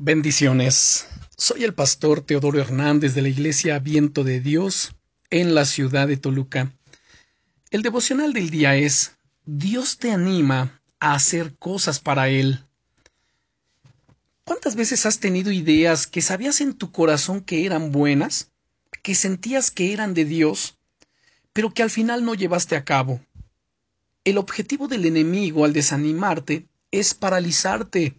[0.00, 1.08] Bendiciones.
[1.36, 4.94] Soy el pastor Teodoro Hernández de la Iglesia Viento de Dios
[5.28, 6.72] en la ciudad de Toluca.
[7.72, 12.64] El devocional del día es Dios te anima a hacer cosas para Él.
[14.44, 18.52] ¿Cuántas veces has tenido ideas que sabías en tu corazón que eran buenas,
[19.02, 20.78] que sentías que eran de Dios,
[21.52, 23.20] pero que al final no llevaste a cabo?
[24.22, 28.14] El objetivo del enemigo al desanimarte es paralizarte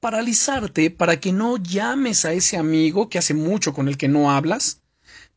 [0.00, 4.30] paralizarte para que no llames a ese amigo que hace mucho con el que no
[4.30, 4.82] hablas,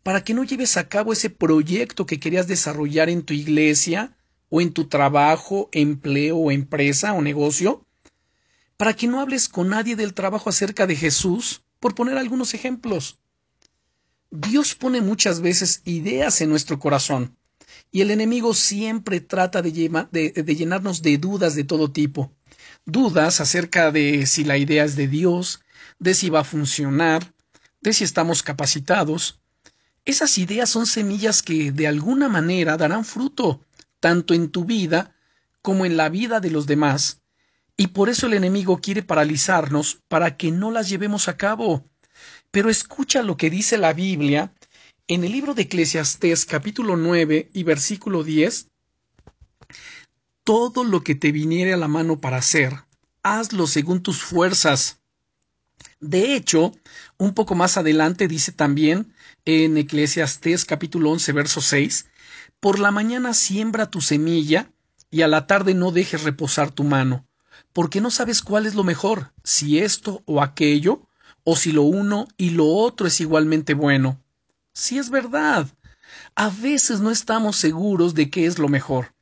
[0.04, 4.18] para que no lleves a cabo ese proyecto que querías desarrollar en tu iglesia,
[4.50, 7.86] o en tu trabajo, empleo, empresa o negocio,
[8.78, 13.20] para que no hables con nadie del trabajo acerca de Jesús, por poner algunos ejemplos.
[14.32, 17.38] Dios pone muchas veces ideas en nuestro corazón,
[17.92, 19.72] y el enemigo siempre trata de
[20.46, 22.32] llenarnos de dudas de todo tipo
[22.88, 25.60] dudas acerca de si la idea es de Dios,
[26.00, 27.34] de si va a funcionar,
[27.82, 29.42] de si estamos capacitados.
[30.06, 33.62] Esas ideas son semillas que de alguna manera darán fruto,
[34.00, 35.14] tanto en tu vida
[35.62, 37.22] como en la vida de los demás,
[37.76, 41.86] y por eso el enemigo quiere paralizarnos para que no las llevemos a cabo.
[42.52, 44.54] Pero escucha lo que dice la Biblia
[45.08, 48.70] en el libro de Eclesiastés capítulo 9 y versículo 10
[50.48, 52.74] todo lo que te viniere a la mano para hacer,
[53.22, 55.02] hazlo según tus fuerzas.
[56.00, 56.72] De hecho,
[57.18, 62.06] un poco más adelante dice también en Eclesiastés capítulo 11 verso 6,
[62.62, 64.72] por la mañana siembra tu semilla
[65.12, 67.28] y a la tarde no dejes reposar tu mano,
[67.74, 71.10] porque no sabes cuál es lo mejor, si esto o aquello,
[71.44, 74.24] o si lo uno y lo otro es igualmente bueno.
[74.72, 75.68] Si es verdad.
[76.36, 79.17] A veces no estamos seguros de qué es lo mejor.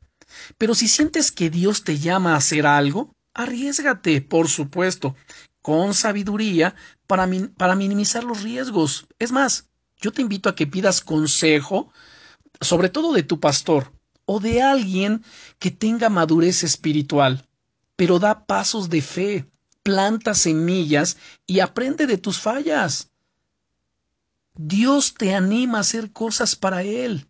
[0.58, 5.16] Pero si sientes que Dios te llama a hacer algo, arriesgate, por supuesto,
[5.62, 6.76] con sabiduría
[7.08, 7.28] para,
[7.58, 9.08] para minimizar los riesgos.
[9.20, 11.92] Es más, yo te invito a que pidas consejo,
[12.62, 13.92] sobre todo de tu pastor
[14.26, 15.24] o de alguien
[15.60, 17.48] que tenga madurez espiritual,
[17.96, 19.50] pero da pasos de fe,
[19.84, 23.12] planta semillas y aprende de tus fallas.
[24.56, 27.28] Dios te anima a hacer cosas para Él.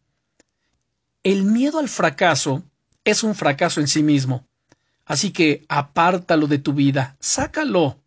[1.24, 2.64] El miedo al fracaso
[3.06, 4.48] es un fracaso en sí mismo.
[5.06, 8.02] Así que apártalo de tu vida, sácalo.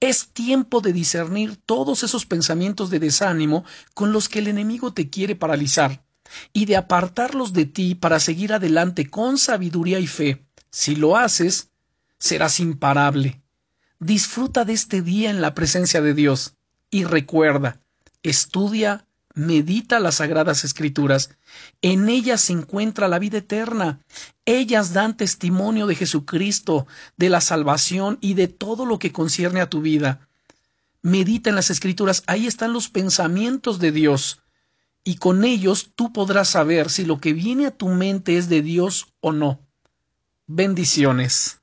[0.00, 3.64] Es tiempo de discernir todos esos pensamientos de desánimo
[3.94, 6.04] con los que el enemigo te quiere paralizar
[6.52, 10.44] y de apartarlos de ti para seguir adelante con sabiduría y fe.
[10.70, 11.70] Si lo haces,
[12.18, 13.40] serás imparable.
[14.00, 16.54] Disfruta de este día en la presencia de Dios
[16.90, 17.80] y recuerda,
[18.22, 19.06] estudia,
[19.38, 21.30] medita las sagradas escrituras.
[21.80, 24.00] En ellas se encuentra la vida eterna.
[24.44, 29.70] Ellas dan testimonio de Jesucristo, de la salvación y de todo lo que concierne a
[29.70, 30.28] tu vida.
[31.02, 34.42] Medita en las escrituras, ahí están los pensamientos de Dios.
[35.04, 38.60] Y con ellos tú podrás saber si lo que viene a tu mente es de
[38.62, 39.60] Dios o no.
[40.46, 41.60] Bendiciones.